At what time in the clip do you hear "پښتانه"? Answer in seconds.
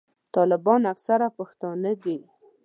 1.37-1.91